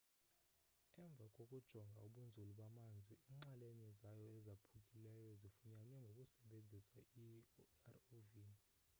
[1.03, 8.31] emva kokujonga ubunzulu bamanzi iinxalenye zayo ezaphukileyo zifunyanwe ngokusebenzisa irov